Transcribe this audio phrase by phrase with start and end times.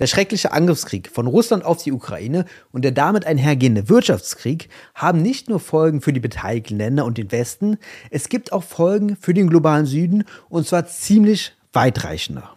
[0.00, 5.50] Der schreckliche Angriffskrieg von Russland auf die Ukraine und der damit einhergehende Wirtschaftskrieg haben nicht
[5.50, 7.76] nur Folgen für die beteiligten Länder und den Westen,
[8.10, 12.56] es gibt auch Folgen für den globalen Süden und zwar ziemlich weitreichender.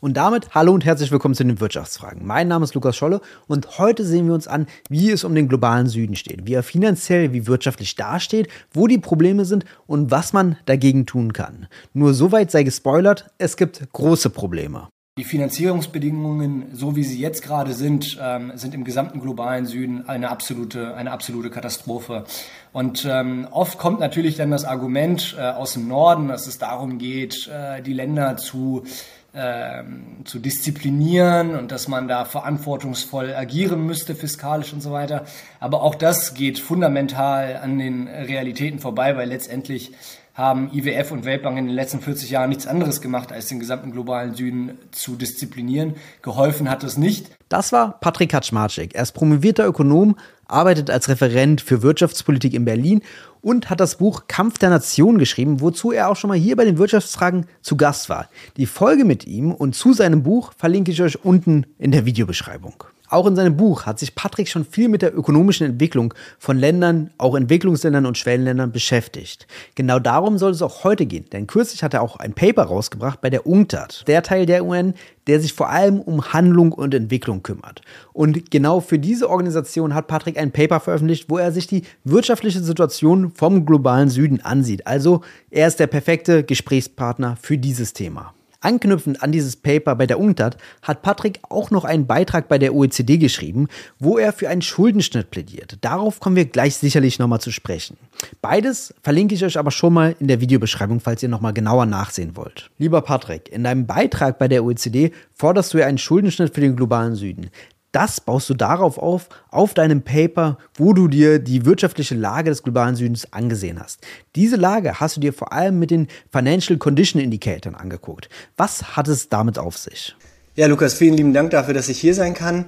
[0.00, 2.26] Und damit hallo und herzlich willkommen zu den Wirtschaftsfragen.
[2.26, 5.46] Mein Name ist Lukas Scholle und heute sehen wir uns an, wie es um den
[5.46, 10.32] globalen Süden steht, wie er finanziell, wie wirtschaftlich dasteht, wo die Probleme sind und was
[10.32, 11.66] man dagegen tun kann.
[11.92, 14.88] Nur soweit sei gespoilert, es gibt große Probleme.
[15.18, 20.30] Die Finanzierungsbedingungen, so wie sie jetzt gerade sind, ähm, sind im gesamten globalen Süden eine
[20.30, 22.24] absolute, eine absolute Katastrophe.
[22.72, 26.96] Und ähm, oft kommt natürlich dann das Argument äh, aus dem Norden, dass es darum
[26.96, 28.84] geht, äh, die Länder zu
[29.34, 35.24] ähm, zu disziplinieren und dass man da verantwortungsvoll agieren müsste, fiskalisch und so weiter.
[35.60, 39.92] Aber auch das geht fundamental an den Realitäten vorbei, weil letztendlich
[40.34, 43.92] haben IWF und Weltbank in den letzten 40 Jahren nichts anderes gemacht, als den gesamten
[43.92, 45.96] globalen Süden zu disziplinieren.
[46.22, 47.30] Geholfen hat es nicht.
[47.48, 48.94] Das war Patrick Kaczmarczyk.
[48.94, 53.02] Er ist promovierter Ökonom, arbeitet als Referent für Wirtschaftspolitik in Berlin
[53.42, 56.64] und hat das Buch Kampf der Nation geschrieben, wozu er auch schon mal hier bei
[56.64, 58.28] den Wirtschaftsfragen zu Gast war.
[58.56, 62.84] Die Folge mit ihm und zu seinem Buch verlinke ich euch unten in der Videobeschreibung.
[63.10, 67.10] Auch in seinem Buch hat sich Patrick schon viel mit der ökonomischen Entwicklung von Ländern,
[67.18, 69.48] auch Entwicklungsländern und Schwellenländern beschäftigt.
[69.74, 73.20] Genau darum soll es auch heute gehen, denn kürzlich hat er auch ein Paper rausgebracht
[73.20, 74.94] bei der UNCTAD, der Teil der UN,
[75.26, 77.82] der sich vor allem um Handlung und Entwicklung kümmert.
[78.12, 82.60] Und genau für diese Organisation hat Patrick ein Paper veröffentlicht, wo er sich die wirtschaftliche
[82.60, 84.86] Situation vom globalen Süden ansieht.
[84.86, 88.34] Also er ist der perfekte Gesprächspartner für dieses Thema.
[88.60, 92.74] Anknüpfend an dieses Paper bei der UNCTAD hat Patrick auch noch einen Beitrag bei der
[92.74, 95.78] OECD geschrieben, wo er für einen Schuldenschnitt plädiert.
[95.80, 97.96] Darauf kommen wir gleich sicherlich nochmal zu sprechen.
[98.42, 102.36] Beides verlinke ich euch aber schon mal in der Videobeschreibung, falls ihr nochmal genauer nachsehen
[102.36, 102.70] wollt.
[102.78, 106.76] Lieber Patrick, in deinem Beitrag bei der OECD forderst du ja einen Schuldenschnitt für den
[106.76, 107.50] globalen Süden
[107.92, 112.62] das baust du darauf auf, auf deinem Paper, wo du dir die wirtschaftliche Lage des
[112.62, 114.00] globalen Südens angesehen hast.
[114.36, 118.28] Diese Lage hast du dir vor allem mit den Financial Condition Indicatoren angeguckt.
[118.56, 120.14] Was hat es damit auf sich?
[120.56, 122.66] Ja, Lukas, vielen lieben Dank dafür, dass ich hier sein kann.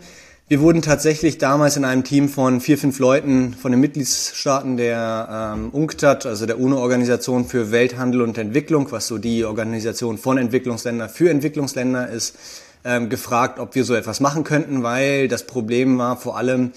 [0.48, 5.54] Wir wurden tatsächlich damals in einem Team von vier, fünf Leuten von den Mitgliedstaaten der
[5.56, 11.08] ähm, UNCTAD, also der UNO-Organisation für Welthandel und Entwicklung, was so die Organisation von Entwicklungsländern
[11.08, 12.36] für Entwicklungsländer ist,
[12.84, 16.72] ähm, gefragt, ob wir so etwas machen könnten, weil das Problem war vor allem,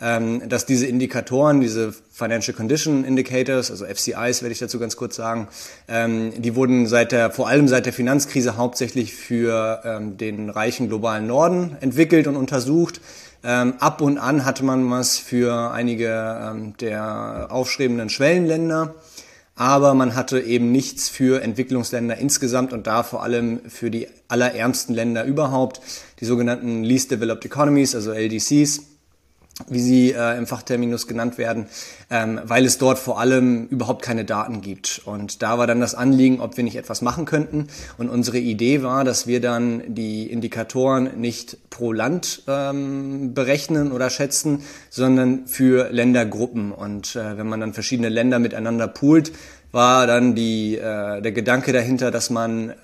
[0.00, 5.16] ähm, dass diese Indikatoren, diese Financial Condition Indicators, also FCIs werde ich dazu ganz kurz
[5.16, 5.48] sagen,
[5.88, 10.88] ähm, die wurden seit der, vor allem seit der Finanzkrise hauptsächlich für ähm, den reichen
[10.88, 13.00] globalen Norden entwickelt und untersucht.
[13.42, 18.94] Ähm, ab und an hatte man was für einige ähm, der aufstrebenden Schwellenländer
[19.60, 24.94] aber man hatte eben nichts für Entwicklungsländer insgesamt und da vor allem für die allerärmsten
[24.94, 25.82] Länder überhaupt,
[26.18, 28.89] die sogenannten Least Developed Economies, also LDCs
[29.68, 31.66] wie sie äh, im Fachterminus genannt werden,
[32.10, 35.02] ähm, weil es dort vor allem überhaupt keine Daten gibt.
[35.04, 37.68] Und da war dann das Anliegen, ob wir nicht etwas machen könnten.
[37.98, 44.10] Und unsere Idee war, dass wir dann die Indikatoren nicht pro Land ähm, berechnen oder
[44.10, 46.72] schätzen, sondern für Ländergruppen.
[46.72, 49.32] Und äh, wenn man dann verschiedene Länder miteinander poolt,
[49.72, 52.74] war dann die, äh, der Gedanke dahinter, dass man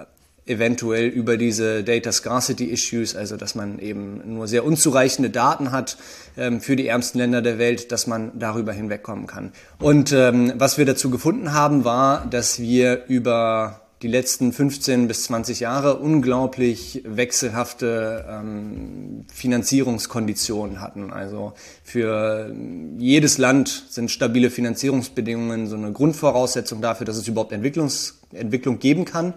[0.46, 5.98] eventuell über diese Data Scarcity Issues, also dass man eben nur sehr unzureichende Daten hat
[6.36, 9.52] ähm, für die ärmsten Länder der Welt, dass man darüber hinwegkommen kann.
[9.78, 15.24] Und ähm, was wir dazu gefunden haben, war, dass wir über die letzten 15 bis
[15.24, 21.12] 20 Jahre unglaublich wechselhafte ähm, Finanzierungskonditionen hatten.
[21.12, 22.54] Also für
[22.98, 29.06] jedes Land sind stabile Finanzierungsbedingungen so eine Grundvoraussetzung dafür, dass es überhaupt Entwicklungs Entwicklung geben
[29.06, 29.34] kann.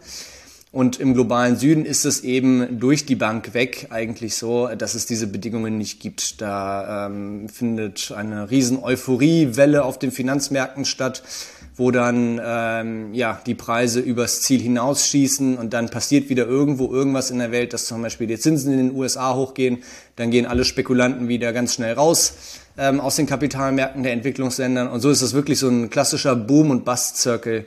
[0.71, 5.07] Und im globalen Süden ist es eben durch die Bank weg eigentlich so, dass es
[5.07, 6.41] diese Bedingungen nicht gibt.
[6.41, 11.23] Da ähm, findet eine riesen Euphoriewelle auf den Finanzmärkten statt,
[11.75, 17.31] wo dann ähm, ja die Preise übers Ziel hinausschießen und dann passiert wieder irgendwo irgendwas
[17.31, 19.79] in der Welt, dass zum Beispiel die Zinsen in den USA hochgehen,
[20.17, 22.33] dann gehen alle Spekulanten wieder ganz schnell raus
[22.77, 26.69] ähm, aus den Kapitalmärkten der Entwicklungsländern und so ist das wirklich so ein klassischer Boom-
[26.69, 27.65] und Bust-Circle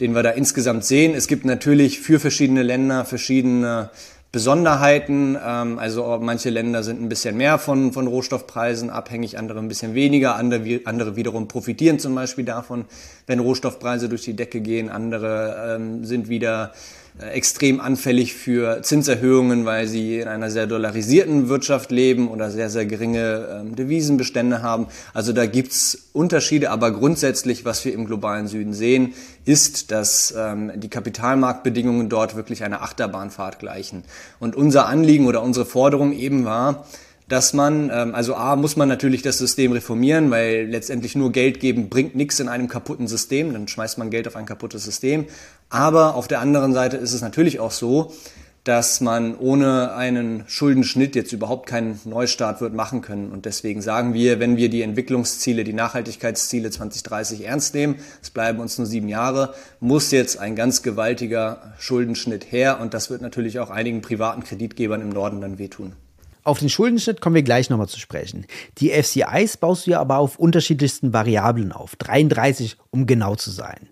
[0.00, 1.14] den wir da insgesamt sehen.
[1.14, 3.90] Es gibt natürlich für verschiedene Länder verschiedene
[4.32, 5.38] Besonderheiten.
[5.42, 9.94] Ähm, also manche Länder sind ein bisschen mehr von, von Rohstoffpreisen abhängig, andere ein bisschen
[9.94, 10.36] weniger.
[10.36, 12.84] Andere, andere wiederum profitieren zum Beispiel davon,
[13.26, 14.90] wenn Rohstoffpreise durch die Decke gehen.
[14.90, 16.72] Andere ähm, sind wieder
[17.18, 22.84] extrem anfällig für Zinserhöhungen, weil sie in einer sehr dollarisierten Wirtschaft leben oder sehr, sehr
[22.84, 24.88] geringe ähm, Devisenbestände haben.
[25.14, 29.14] Also da gibt's Unterschiede, aber grundsätzlich, was wir im globalen Süden sehen,
[29.46, 34.04] ist, dass ähm, die Kapitalmarktbedingungen dort wirklich einer Achterbahnfahrt gleichen.
[34.38, 36.86] Und unser Anliegen oder unsere Forderung eben war,
[37.28, 41.60] dass man, ähm, also A, muss man natürlich das System reformieren, weil letztendlich nur Geld
[41.60, 45.26] geben bringt nichts in einem kaputten System, dann schmeißt man Geld auf ein kaputtes System.
[45.68, 48.12] Aber auf der anderen Seite ist es natürlich auch so,
[48.62, 53.30] dass man ohne einen Schuldenschnitt jetzt überhaupt keinen Neustart wird machen können.
[53.30, 58.58] Und deswegen sagen wir, wenn wir die Entwicklungsziele, die Nachhaltigkeitsziele 2030 ernst nehmen, es bleiben
[58.58, 62.80] uns nur sieben Jahre, muss jetzt ein ganz gewaltiger Schuldenschnitt her.
[62.80, 65.92] Und das wird natürlich auch einigen privaten Kreditgebern im Norden dann wehtun.
[66.46, 68.46] Auf den Schuldenschnitt kommen wir gleich nochmal zu sprechen.
[68.78, 71.96] Die FCIs baust du ja aber auf unterschiedlichsten Variablen auf.
[71.96, 73.88] 33, um genau zu sein.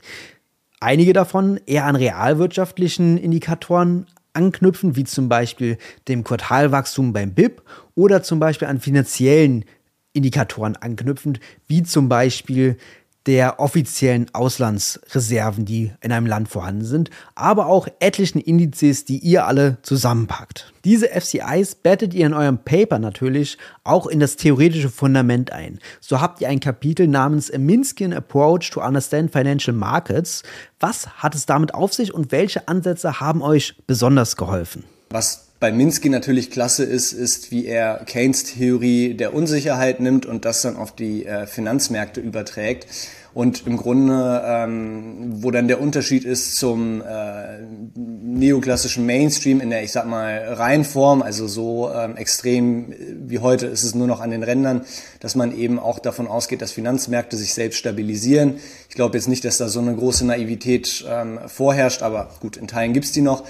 [0.79, 7.61] Einige davon eher an realwirtschaftlichen Indikatoren anknüpfen, wie zum Beispiel dem Quartalwachstum beim BIP
[7.97, 9.65] oder zum Beispiel an finanziellen
[10.13, 12.77] Indikatoren anknüpfend, wie zum Beispiel
[13.27, 19.47] der offiziellen Auslandsreserven, die in einem Land vorhanden sind, aber auch etlichen Indizes, die ihr
[19.47, 20.73] alle zusammenpackt.
[20.85, 25.79] Diese FCIs bettet ihr in eurem Paper natürlich auch in das theoretische Fundament ein.
[26.01, 30.43] So habt ihr ein Kapitel namens A Minskin Approach to Understand Financial Markets.
[30.81, 34.85] Was hat es damit auf sich und welche Ansätze haben euch besonders geholfen?
[35.09, 40.45] Was bei Minsky natürlich klasse ist, ist, wie er Keynes Theorie der Unsicherheit nimmt und
[40.45, 42.87] das dann auf die äh, Finanzmärkte überträgt.
[43.35, 47.63] Und im Grunde, ähm, wo dann der Unterschied ist zum äh,
[47.97, 52.95] neoklassischen Mainstream in der, ich sag mal, Reihenform, also so ähm, extrem
[53.27, 54.83] wie heute ist es nur noch an den Rändern,
[55.19, 58.59] dass man eben auch davon ausgeht, dass Finanzmärkte sich selbst stabilisieren.
[58.89, 62.69] Ich glaube jetzt nicht, dass da so eine große Naivität ähm, vorherrscht, aber gut, in
[62.69, 63.43] Teilen gibt's die noch.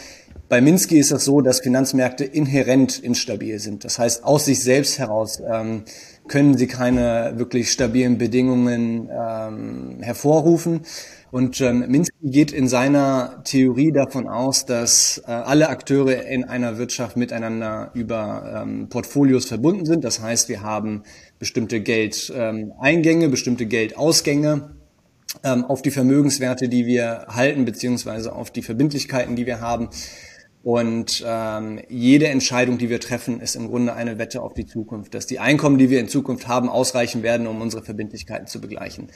[0.49, 3.85] Bei Minsky ist es so, dass Finanzmärkte inhärent instabil sind.
[3.85, 5.85] Das heißt, aus sich selbst heraus ähm,
[6.29, 10.83] können sie keine wirklich stabilen Bedingungen ähm, hervorrufen.
[11.31, 16.79] Und ähm, Minsky geht in seiner Theorie davon aus, dass äh, alle Akteure in einer
[16.79, 20.05] Wirtschaft miteinander über ähm, Portfolios verbunden sind.
[20.05, 21.03] Das heißt, wir haben
[21.39, 24.77] bestimmte Geldeingänge, ähm, bestimmte Geldausgänge
[25.43, 29.89] ähm, auf die Vermögenswerte, die wir halten, beziehungsweise auf die Verbindlichkeiten, die wir haben.
[30.65, 35.13] Und ähm, jede Entscheidung, die wir treffen, ist im Grunde eine Wette auf die Zukunft,
[35.13, 39.09] dass die Einkommen, die wir in Zukunft haben, ausreichen werden, um unsere Verbindlichkeiten zu begleichen.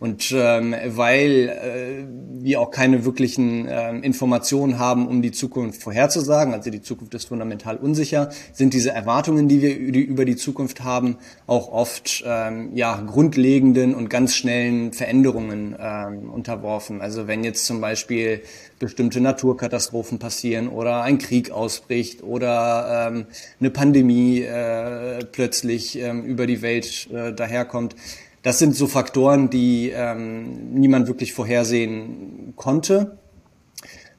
[0.00, 6.54] Und ähm, weil äh, wir auch keine wirklichen äh, Informationen haben, um die Zukunft vorherzusagen,
[6.54, 11.18] also die Zukunft ist fundamental unsicher, sind diese Erwartungen, die wir über die Zukunft haben,
[11.46, 17.02] auch oft ähm, ja grundlegenden und ganz schnellen Veränderungen ähm, unterworfen.
[17.02, 18.40] Also wenn jetzt zum Beispiel
[18.78, 23.26] bestimmte Naturkatastrophen passieren oder ein Krieg ausbricht oder ähm,
[23.60, 27.96] eine Pandemie äh, plötzlich ähm, über die Welt äh, daherkommt.
[28.42, 33.16] Das sind so Faktoren, die ähm, niemand wirklich vorhersehen konnte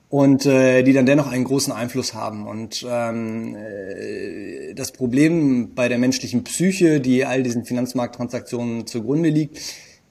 [0.10, 2.48] und äh, die dann dennoch einen großen Einfluss haben.
[2.48, 9.60] Und ähm, äh, das Problem bei der menschlichen Psyche, die all diesen Finanzmarkttransaktionen zugrunde liegt,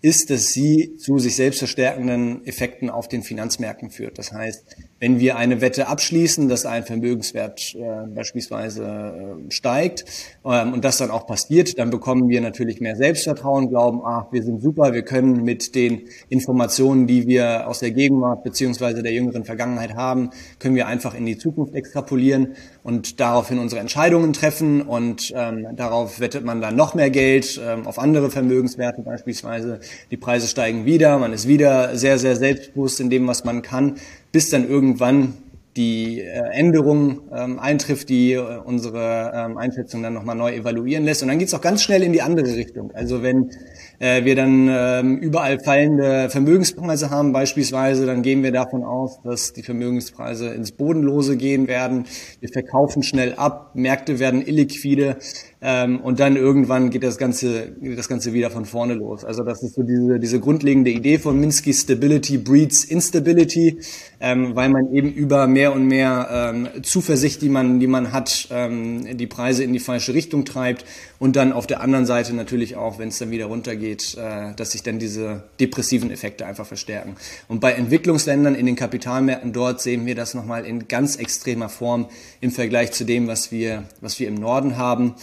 [0.05, 4.19] ist, dass sie zu sich selbst verstärkenden Effekten auf den Finanzmärkten führt.
[4.19, 10.05] Das heißt, wenn wir eine Wette abschließen, dass ein Vermögenswert äh, beispielsweise äh, steigt
[10.45, 14.43] ähm, und das dann auch passiert, dann bekommen wir natürlich mehr Selbstvertrauen, glauben, ah, wir
[14.43, 19.47] sind super, wir können mit den Informationen, die wir aus der Gegenwart beziehungsweise der jüngeren
[19.47, 25.33] Vergangenheit haben, können wir einfach in die Zukunft extrapolieren und daraufhin unsere Entscheidungen treffen und
[25.35, 29.81] ähm, darauf wettet man dann noch mehr Geld ähm, auf andere Vermögenswerte beispielsweise.
[30.13, 33.97] Die Preise steigen wieder, man ist wieder sehr, sehr selbstbewusst in dem, was man kann
[34.35, 35.35] bis dann irgendwann
[35.77, 41.23] die äh, Änderung ähm, eintrifft, die äh, unsere ähm, Einschätzung dann nochmal neu evaluieren lässt.
[41.23, 42.91] Und dann geht's auch ganz schnell in die andere Richtung.
[42.95, 43.51] Also wenn
[44.05, 49.55] äh, wir dann ähm, überall fallende Vermögenspreise haben beispielsweise, dann gehen wir davon aus, dass
[49.55, 52.05] die Vermögenspreise ins Bodenlose gehen werden.
[52.41, 55.17] Wir verkaufen schnell ab, Märkte werden illiquide.
[55.67, 59.25] Ähm, und dann irgendwann geht das Ganze, geht das Ganze wieder von vorne los.
[59.25, 63.81] Also das ist so diese, diese grundlegende Idee von Minsky, Stability breeds Instability,
[64.21, 68.47] ähm, weil man eben über mehr und mehr ähm, Zuversicht, die man, die man hat,
[68.51, 70.85] ähm, die Preise in die falsche Richtung treibt
[71.19, 74.73] und dann auf der anderen Seite natürlich auch, wenn es dann wieder runtergeht, äh, dass
[74.73, 77.17] sich dann diese depressiven Effekte einfach verstärken.
[77.49, 82.11] Und bei Entwicklungsländern in den Kapitalmärkten dort sehen wir das nochmal in ganz extremer Form
[82.43, 85.15] im Vergleich zu dem, was wir, was wir im Norden haben.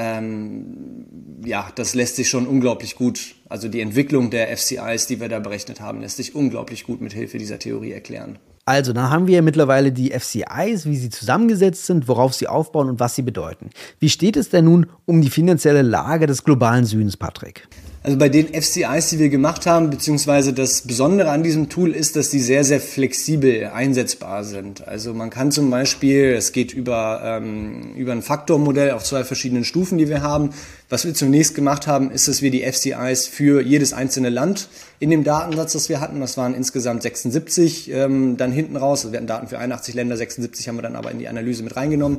[0.00, 1.06] Ähm,
[1.44, 5.40] ja, das lässt sich schon unglaublich gut, also die Entwicklung der FCIs, die wir da
[5.40, 8.38] berechnet haben, lässt sich unglaublich gut mit Hilfe dieser Theorie erklären.
[8.64, 13.00] Also, da haben wir mittlerweile die FCIs, wie sie zusammengesetzt sind, worauf sie aufbauen und
[13.00, 13.70] was sie bedeuten.
[13.98, 17.66] Wie steht es denn nun um die finanzielle Lage des globalen Südens, Patrick?
[18.00, 22.14] Also bei den FCIs, die wir gemacht haben, beziehungsweise das Besondere an diesem Tool ist,
[22.14, 24.86] dass die sehr, sehr flexibel einsetzbar sind.
[24.86, 29.64] Also man kann zum Beispiel, es geht über, ähm, über ein Faktormodell auf zwei verschiedenen
[29.64, 30.50] Stufen, die wir haben.
[30.88, 34.68] Was wir zunächst gemacht haben, ist, dass wir die FCIs für jedes einzelne Land
[35.00, 39.12] in dem Datensatz, das wir hatten, das waren insgesamt 76, ähm, dann hinten raus, also
[39.12, 41.74] wir hatten Daten für 81 Länder, 76 haben wir dann aber in die Analyse mit
[41.74, 42.18] reingenommen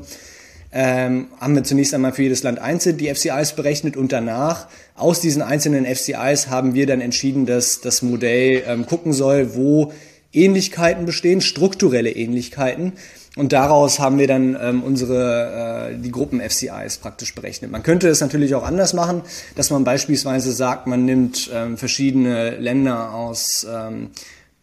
[0.72, 5.20] ähm, haben wir zunächst einmal für jedes Land einzeln die FCIs berechnet und danach aus
[5.20, 9.92] diesen einzelnen FCIs haben wir dann entschieden, dass das Modell ähm, gucken soll, wo
[10.32, 12.94] Ähnlichkeiten bestehen, strukturelle Ähnlichkeiten.
[13.36, 17.72] Und daraus haben wir dann ähm, unsere äh, die Gruppen FCIs praktisch berechnet.
[17.72, 19.22] Man könnte es natürlich auch anders machen,
[19.56, 24.10] dass man beispielsweise sagt, man nimmt ähm, verschiedene Länder aus ähm,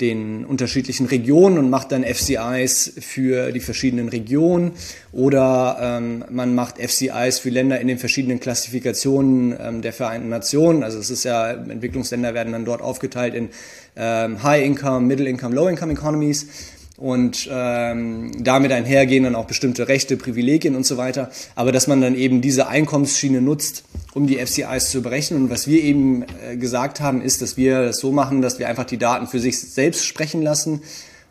[0.01, 4.73] den unterschiedlichen Regionen und macht dann FCIs für die verschiedenen Regionen
[5.13, 10.83] oder ähm, man macht FCIs für Länder in den verschiedenen Klassifikationen ähm, der Vereinten Nationen.
[10.83, 13.49] Also es ist ja, Entwicklungsländer werden dann dort aufgeteilt in
[13.97, 16.47] ähm, High Income, Middle Income, Low Income Economies
[16.97, 21.31] und ähm, damit einhergehen dann auch bestimmte Rechte, Privilegien und so weiter.
[21.55, 23.85] Aber dass man dann eben diese Einkommensschiene nutzt,
[24.15, 25.45] um die FCIs zu berechnen.
[25.45, 28.69] Und was wir eben äh, gesagt haben, ist, dass wir es so machen, dass wir
[28.69, 30.81] einfach die Daten für sich selbst sprechen lassen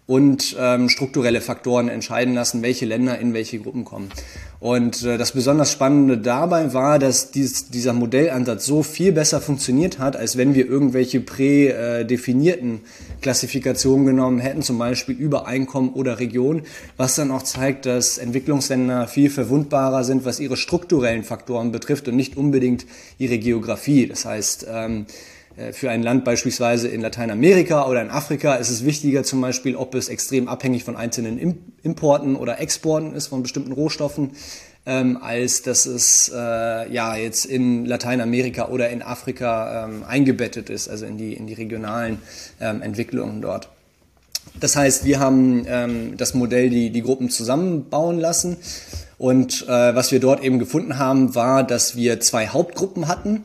[0.08, 4.12] und ähm, strukturelle Faktoren entscheiden lassen, welche Länder in welche Gruppen kommen.
[4.60, 9.98] Und äh, das besonders Spannende dabei war, dass dies, dieser Modellansatz so viel besser funktioniert
[9.98, 12.82] hat, als wenn wir irgendwelche prädefinierten
[13.22, 16.62] Klassifikationen genommen hätten, zum Beispiel über Einkommen oder Region,
[16.98, 22.16] was dann auch zeigt, dass Entwicklungsländer viel verwundbarer sind, was ihre strukturellen Faktoren betrifft und
[22.16, 22.86] nicht unbedingt
[23.18, 24.06] ihre Geografie.
[24.06, 25.35] Das heißt, ähm, äh,
[25.72, 29.96] für ein Land beispielsweise in Lateinamerika oder in Afrika ist es wichtiger zum Beispiel, ob
[29.96, 31.40] es extrem abhängig von einzelnen
[31.82, 34.32] Importen oder Exporten ist von bestimmten Rohstoffen,
[34.86, 40.90] ähm, als dass es äh, ja jetzt in Lateinamerika oder in Afrika ähm, eingebettet ist,
[40.90, 42.20] also in die, in die regionalen
[42.60, 43.70] ähm, Entwicklungen dort.
[44.60, 48.58] Das heißt, wir haben ähm, das Modell die, die Gruppen zusammenbauen lassen
[49.18, 53.44] und äh, was wir dort eben gefunden haben, war, dass wir zwei Hauptgruppen hatten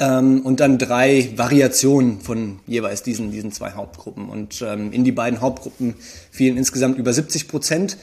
[0.00, 4.28] ähm, und dann drei Variationen von jeweils diesen, diesen zwei Hauptgruppen.
[4.28, 5.94] Und ähm, in die beiden Hauptgruppen
[6.30, 7.96] fielen insgesamt über 70 Prozent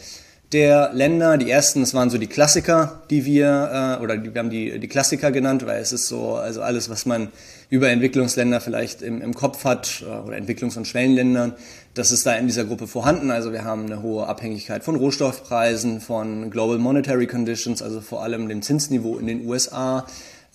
[0.52, 1.38] der Länder.
[1.38, 4.80] Die ersten, das waren so die Klassiker, die wir, äh, oder die, wir haben die,
[4.80, 7.30] die Klassiker genannt, weil es ist so, also alles, was man
[7.70, 11.54] über Entwicklungsländer vielleicht im, im Kopf hat, äh, oder Entwicklungs- und Schwellenländern,
[11.94, 13.32] das ist da in dieser Gruppe vorhanden.
[13.32, 18.50] Also wir haben eine hohe Abhängigkeit von Rohstoffpreisen, von Global Monetary Conditions, also vor allem
[18.50, 20.06] dem Zinsniveau in den USA,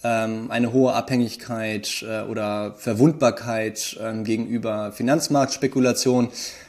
[0.02, 6.28] ähm, eine hohe Abhängigkeit äh, oder Verwundbarkeit ähm, gegenüber Finanzmarktspekulation.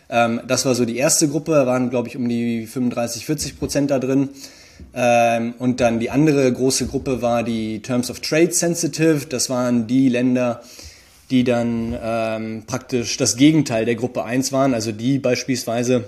[0.09, 3.91] Ähm, das war so die erste Gruppe, waren glaube ich um die 35, 40 Prozent
[3.91, 4.29] da drin.
[4.93, 9.27] Ähm, und dann die andere große Gruppe war die Terms of Trade Sensitive.
[9.27, 10.61] Das waren die Länder,
[11.29, 16.03] die dann ähm, praktisch das Gegenteil der Gruppe 1 waren, also die beispielsweise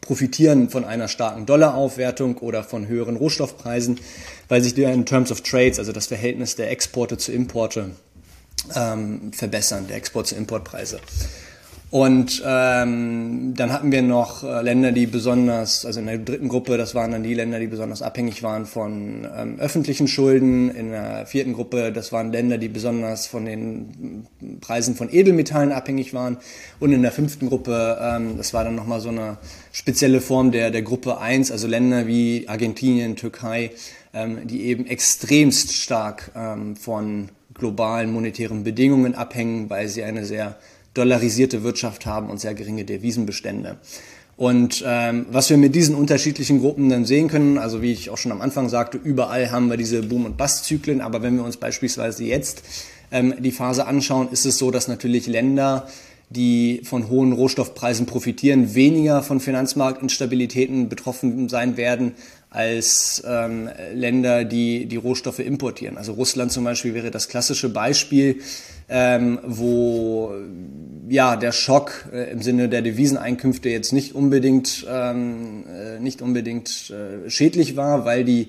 [0.00, 3.98] profitieren von einer starken Dollaraufwertung oder von höheren Rohstoffpreisen,
[4.48, 7.90] weil sich in Terms of Trades, also das Verhältnis der Exporte zu Importe,
[8.74, 11.00] ähm, verbessern, der Export zu Importpreise.
[11.94, 16.76] Und ähm, dann hatten wir noch äh, Länder, die besonders, also in der dritten Gruppe,
[16.76, 20.74] das waren dann die Länder, die besonders abhängig waren von ähm, öffentlichen Schulden.
[20.74, 24.26] In der vierten Gruppe, das waren Länder, die besonders von den
[24.60, 26.38] Preisen von Edelmetallen abhängig waren.
[26.80, 29.36] Und in der fünften Gruppe, ähm, das war dann nochmal so eine
[29.70, 33.70] spezielle Form der, der Gruppe 1, also Länder wie Argentinien, Türkei,
[34.14, 40.56] ähm, die eben extremst stark ähm, von globalen monetären Bedingungen abhängen, weil sie eine sehr
[40.94, 43.78] dollarisierte Wirtschaft haben und sehr geringe Devisenbestände.
[44.36, 48.18] Und ähm, was wir mit diesen unterschiedlichen Gruppen dann sehen können, also wie ich auch
[48.18, 51.56] schon am Anfang sagte, überall haben wir diese Boom- und Bust-Zyklen, aber wenn wir uns
[51.56, 52.64] beispielsweise jetzt
[53.12, 55.86] ähm, die Phase anschauen, ist es so, dass natürlich Länder,
[56.30, 62.14] die von hohen Rohstoffpreisen profitieren, weniger von Finanzmarktinstabilitäten betroffen sein werden
[62.54, 65.98] als ähm, Länder, die die Rohstoffe importieren.
[65.98, 68.40] Also Russland zum Beispiel wäre das klassische Beispiel,
[68.88, 70.32] ähm, wo
[71.08, 76.90] ja der Schock äh, im Sinne der Deviseneinkünfte jetzt nicht unbedingt ähm, äh, nicht unbedingt
[76.90, 78.48] äh, schädlich war, weil die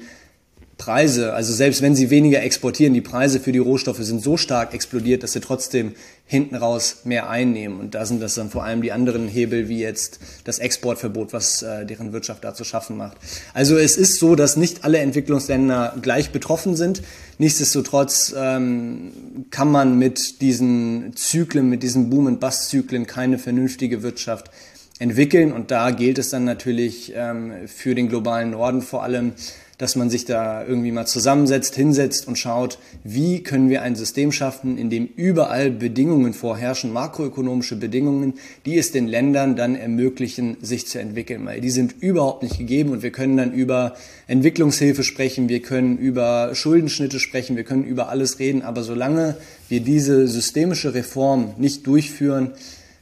[0.77, 4.73] Preise, also selbst wenn sie weniger exportieren, die Preise für die Rohstoffe sind so stark
[4.73, 5.93] explodiert, dass sie trotzdem
[6.25, 7.79] hinten raus mehr einnehmen.
[7.79, 11.61] Und da sind das dann vor allem die anderen Hebel, wie jetzt das Exportverbot, was
[11.61, 13.17] äh, deren Wirtschaft da zu schaffen macht.
[13.53, 17.01] Also es ist so, dass nicht alle Entwicklungsländer gleich betroffen sind.
[17.37, 24.51] Nichtsdestotrotz ähm, kann man mit diesen Zyklen, mit diesen Boom- und Bust-Zyklen keine vernünftige Wirtschaft
[24.99, 25.53] entwickeln.
[25.53, 29.33] Und da gilt es dann natürlich ähm, für den globalen Norden vor allem,
[29.77, 34.31] dass man sich da irgendwie mal zusammensetzt, hinsetzt und schaut, wie können wir ein System
[34.31, 40.87] schaffen, in dem überall Bedingungen vorherrschen, makroökonomische Bedingungen, die es den Ländern dann ermöglichen, sich
[40.87, 41.45] zu entwickeln.
[41.45, 43.95] Weil die sind überhaupt nicht gegeben und wir können dann über
[44.27, 49.81] Entwicklungshilfe sprechen, wir können über Schuldenschnitte sprechen, wir können über alles reden, aber solange wir
[49.81, 52.51] diese systemische Reform nicht durchführen,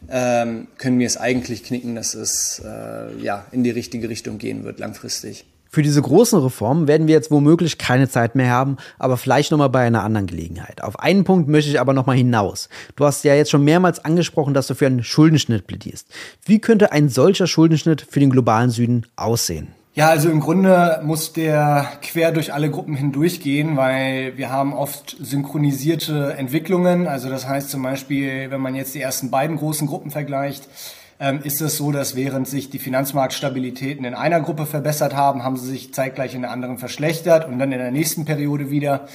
[0.10, 4.64] ähm, können wir es eigentlich knicken, dass es äh, ja in die richtige Richtung gehen
[4.64, 5.46] wird langfristig.
[5.74, 9.72] Für diese großen Reformen werden wir jetzt womöglich keine Zeit mehr haben, aber vielleicht nochmal
[9.72, 10.84] bei einer anderen Gelegenheit.
[10.84, 12.70] Auf einen Punkt möchte ich aber nochmal hinaus.
[12.96, 16.10] Du hast ja jetzt schon mehrmals angesprochen, dass du für einen Schuldenschnitt plädierst.
[16.46, 19.70] Wie könnte ein solcher Schuldenschnitt für den globalen Süden aussehen?
[19.96, 25.18] Ja, also im Grunde muss der quer durch alle Gruppen hindurchgehen, weil wir haben oft
[25.20, 27.08] synchronisierte Entwicklungen.
[27.08, 30.70] Also das heißt zum Beispiel, wenn man jetzt die ersten beiden großen Gruppen vergleicht,
[31.44, 35.70] ist es so, dass während sich die Finanzmarktstabilitäten in einer Gruppe verbessert haben, haben sie
[35.70, 39.08] sich zeitgleich in der anderen verschlechtert und dann in der nächsten Periode wieder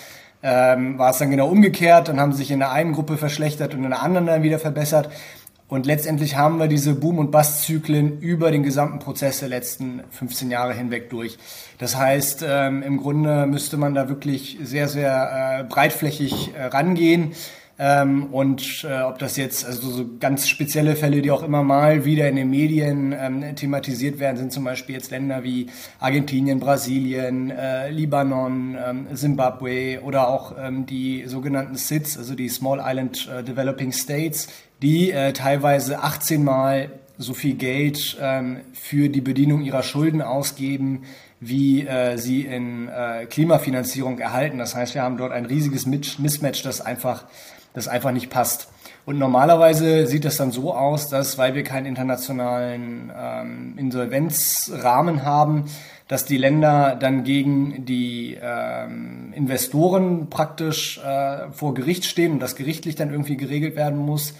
[0.42, 3.74] ähm, war es dann genau umgekehrt, dann haben sie sich in der einen Gruppe verschlechtert
[3.74, 5.10] und in der anderen dann wieder verbessert.
[5.68, 10.50] Und letztendlich haben wir diese Boom- und Bust-Zyklen über den gesamten Prozess der letzten 15
[10.50, 11.38] Jahre hinweg durch.
[11.76, 17.32] Das heißt, ähm, im Grunde müsste man da wirklich sehr, sehr äh, breitflächig äh, rangehen.
[17.80, 22.04] Ähm, und äh, ob das jetzt, also so ganz spezielle Fälle, die auch immer mal
[22.04, 25.68] wieder in den Medien ähm, thematisiert werden, sind zum Beispiel jetzt Länder wie
[26.00, 32.82] Argentinien, Brasilien, äh, Libanon, ähm, Zimbabwe oder auch ähm, die sogenannten SIDS, also die Small
[32.84, 34.48] Island äh, Developing States,
[34.82, 41.02] die äh, teilweise 18 Mal so viel Geld ähm, für die Bedienung ihrer Schulden ausgeben,
[41.40, 44.58] wie äh, sie in äh, Klimafinanzierung erhalten.
[44.58, 47.24] Das heißt, wir haben dort ein riesiges Mismatch, das einfach
[47.78, 48.68] das einfach nicht passt.
[49.06, 55.64] Und normalerweise sieht das dann so aus, dass, weil wir keinen internationalen ähm, Insolvenzrahmen haben,
[56.08, 62.56] dass die Länder dann gegen die ähm, Investoren praktisch äh, vor Gericht stehen und das
[62.56, 64.34] gerichtlich dann irgendwie geregelt werden muss.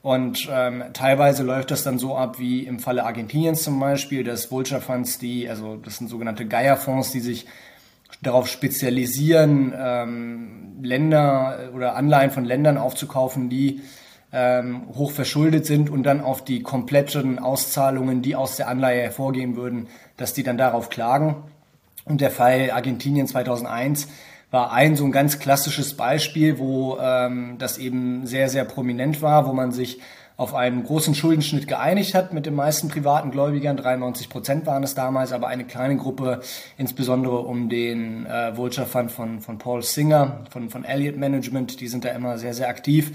[0.00, 4.50] Und ähm, teilweise läuft das dann so ab wie im Falle Argentiniens zum Beispiel, dass
[4.50, 7.46] Vulture Funds, die, also das sind sogenannte Geierfonds, die sich
[8.22, 13.80] darauf spezialisieren, ähm, Länder oder Anleihen von Ländern aufzukaufen, die
[14.32, 19.56] ähm, hoch verschuldet sind und dann auf die kompletten Auszahlungen, die aus der Anleihe hervorgehen
[19.56, 21.36] würden, dass die dann darauf klagen.
[22.04, 24.08] Und der Fall Argentinien 2001
[24.50, 29.46] war ein so ein ganz klassisches Beispiel, wo ähm, das eben sehr, sehr prominent war,
[29.46, 30.00] wo man sich
[30.36, 33.76] auf einen großen Schuldenschnitt geeinigt hat mit den meisten privaten Gläubigern.
[33.76, 36.40] 93 Prozent waren es damals, aber eine kleine Gruppe,
[36.76, 41.88] insbesondere um den äh, Vulture Fund von, von Paul Singer, von, von Elliott Management, die
[41.88, 43.12] sind da immer sehr, sehr aktiv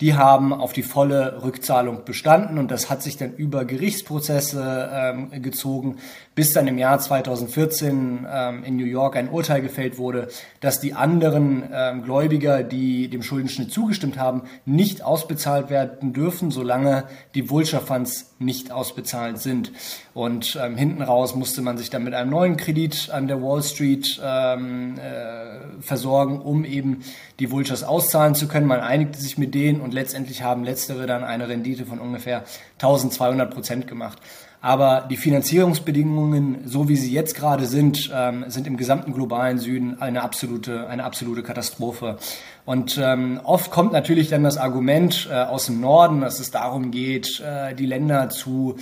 [0.00, 5.42] die haben auf die volle Rückzahlung bestanden und das hat sich dann über Gerichtsprozesse ähm,
[5.42, 5.96] gezogen,
[6.36, 10.28] bis dann im Jahr 2014 ähm, in New York ein Urteil gefällt wurde,
[10.60, 17.04] dass die anderen ähm, Gläubiger, die dem Schuldenschnitt zugestimmt haben, nicht ausbezahlt werden dürfen, solange
[17.34, 19.72] die Vulture Funds nicht ausbezahlt sind.
[20.12, 23.62] Und ähm, hinten raus musste man sich dann mit einem neuen Kredit an der Wall
[23.62, 27.00] Street ähm, äh, versorgen, um eben
[27.40, 28.66] die Vultures auszahlen zu können.
[28.66, 32.44] Man einigte sich mit denen und letztendlich haben letztere dann eine Rendite von ungefähr
[32.74, 34.18] 1200 Prozent gemacht.
[34.66, 40.02] Aber die Finanzierungsbedingungen, so wie sie jetzt gerade sind, ähm, sind im gesamten globalen Süden
[40.02, 42.18] eine absolute, eine absolute Katastrophe.
[42.64, 46.90] Und ähm, oft kommt natürlich dann das Argument äh, aus dem Norden, dass es darum
[46.90, 48.74] geht, äh, die Länder zu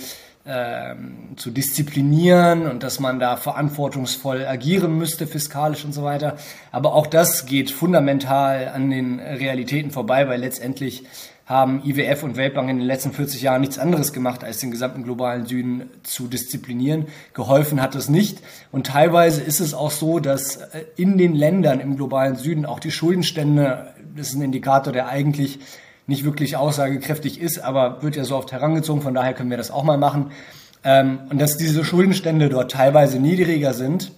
[0.47, 6.37] ähm, zu disziplinieren und dass man da verantwortungsvoll agieren müsste, fiskalisch und so weiter.
[6.71, 11.03] Aber auch das geht fundamental an den Realitäten vorbei, weil letztendlich
[11.45, 15.03] haben IWF und Weltbank in den letzten 40 Jahren nichts anderes gemacht, als den gesamten
[15.03, 17.05] globalen Süden zu disziplinieren.
[17.33, 18.39] Geholfen hat es nicht.
[18.71, 22.79] Und teilweise ist es auch so, dass äh, in den Ländern im globalen Süden auch
[22.79, 25.59] die Schuldenstände, das ist ein Indikator, der eigentlich
[26.07, 29.71] nicht wirklich aussagekräftig ist, aber wird ja so oft herangezogen, von daher können wir das
[29.71, 30.31] auch mal machen.
[30.83, 34.11] Ähm, und dass diese Schuldenstände dort teilweise niedriger sind,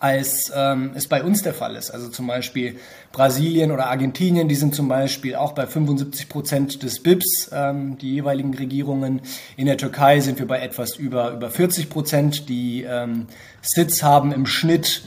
[0.00, 1.90] als ähm, es bei uns der Fall ist.
[1.90, 2.76] Also zum Beispiel
[3.12, 8.14] Brasilien oder Argentinien, die sind zum Beispiel auch bei 75 Prozent des BIPs, ähm, die
[8.14, 9.20] jeweiligen Regierungen.
[9.58, 12.48] In der Türkei sind wir bei etwas über, über 40 Prozent.
[12.48, 13.26] Die ähm,
[13.60, 15.02] SITs haben im Schnitt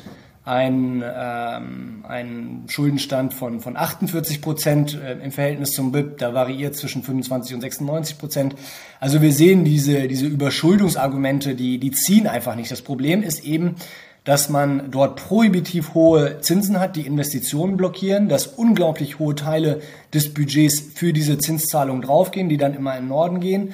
[0.45, 6.75] ein, ähm, ein Schuldenstand von, von 48 Prozent äh, im Verhältnis zum BIP, da variiert
[6.75, 8.55] zwischen 25 und 96 Prozent.
[8.99, 12.69] Also wir sehen diese, diese Überschuldungsargumente, die, die ziehen einfach nicht.
[12.69, 13.75] Das Problem ist eben,
[14.23, 19.81] dass man dort prohibitiv hohe Zinsen hat, die Investitionen blockieren, dass unglaublich hohe Teile
[20.13, 23.73] des Budgets für diese Zinszahlungen draufgehen, die dann immer in den Norden gehen.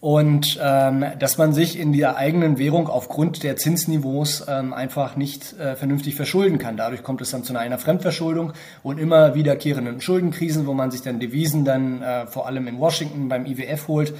[0.00, 5.58] Und ähm, dass man sich in der eigenen Währung aufgrund der Zinsniveaus ähm, einfach nicht
[5.58, 6.76] äh, vernünftig verschulden kann.
[6.76, 11.20] Dadurch kommt es dann zu einer Fremdverschuldung und immer wiederkehrenden Schuldenkrisen, wo man sich dann
[11.20, 14.14] Devisen dann äh, vor allem in Washington beim IWF holt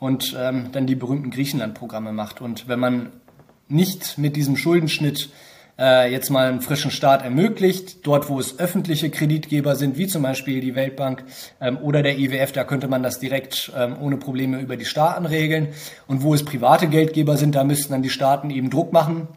[0.00, 2.40] und ähm, dann die berühmten Griechenland-Programme macht.
[2.40, 3.12] Und wenn man
[3.68, 5.30] nicht mit diesem Schuldenschnitt
[5.78, 8.06] äh, jetzt mal einen frischen Start ermöglicht.
[8.06, 11.24] Dort, wo es öffentliche Kreditgeber sind, wie zum Beispiel die Weltbank
[11.60, 15.26] ähm, oder der IWF, da könnte man das direkt ähm, ohne Probleme über die Staaten
[15.26, 15.68] regeln.
[16.06, 19.28] Und wo es private Geldgeber sind, da müssten dann die Staaten eben Druck machen,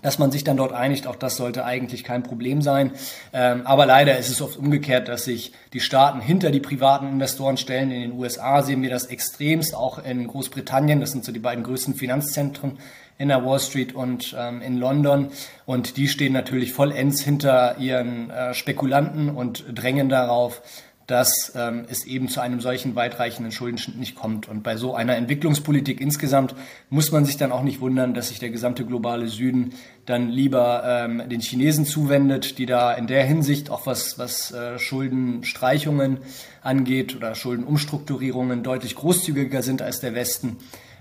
[0.00, 2.92] dass man sich dann dort einigt, auch das sollte eigentlich kein Problem sein.
[3.32, 7.56] Ähm, aber leider ist es oft umgekehrt, dass sich die Staaten hinter die privaten Investoren
[7.56, 7.90] stellen.
[7.90, 11.00] In den USA sehen wir das extremst, auch in Großbritannien.
[11.00, 12.78] Das sind so die beiden größten Finanzzentren
[13.18, 15.28] in der Wall Street und ähm, in London.
[15.66, 20.62] Und die stehen natürlich vollends hinter ihren äh, Spekulanten und drängen darauf,
[21.06, 24.48] dass ähm, es eben zu einem solchen weitreichenden Schuldenschnitt nicht kommt.
[24.48, 26.54] Und bei so einer Entwicklungspolitik insgesamt
[26.88, 29.74] muss man sich dann auch nicht wundern, dass sich der gesamte globale Süden
[30.06, 34.78] dann lieber ähm, den Chinesen zuwendet, die da in der Hinsicht auch was, was äh,
[34.78, 36.18] Schuldenstreichungen
[36.62, 40.56] angeht oder Schuldenumstrukturierungen deutlich großzügiger sind als der Westen.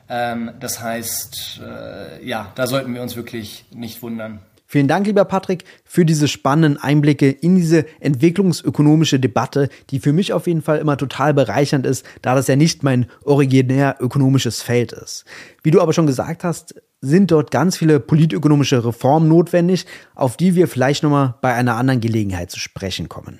[0.09, 4.39] Ähm, das heißt, äh, ja, da sollten wir uns wirklich nicht wundern.
[4.73, 10.33] Vielen Dank, lieber Patrick, für diese spannenden Einblicke in diese entwicklungsökonomische Debatte, die für mich
[10.33, 14.91] auf jeden Fall immer total bereichernd ist, da das ja nicht mein originär ökonomisches Feld
[14.91, 15.25] ist.
[15.61, 19.85] Wie du aber schon gesagt hast, sind dort ganz viele politökonomische Reformen notwendig,
[20.15, 23.37] auf die wir vielleicht nochmal bei einer anderen Gelegenheit zu sprechen kommen.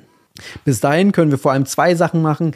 [0.65, 2.53] Bis dahin können wir vor allem zwei Sachen machen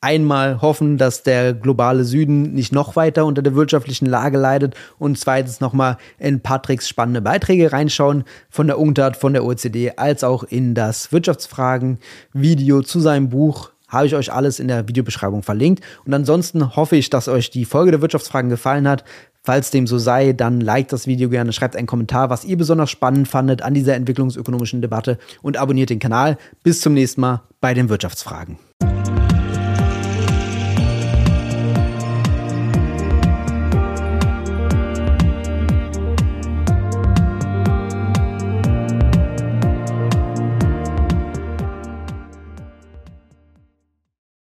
[0.00, 5.18] einmal hoffen, dass der globale Süden nicht noch weiter unter der wirtschaftlichen Lage leidet und
[5.18, 10.44] zweitens nochmal in Patricks spannende Beiträge reinschauen von der UNCTAD, von der OECD, als auch
[10.44, 15.84] in das Wirtschaftsfragen-Video zu seinem Buch habe ich euch alles in der Videobeschreibung verlinkt.
[16.06, 19.04] Und ansonsten hoffe ich, dass euch die Folge der Wirtschaftsfragen gefallen hat.
[19.42, 22.90] Falls dem so sei, dann liked das Video gerne, schreibt einen Kommentar, was ihr besonders
[22.90, 26.38] spannend fandet an dieser entwicklungsökonomischen Debatte und abonniert den Kanal.
[26.62, 28.69] Bis zum nächsten Mal bei den Wirtschaftsfragen.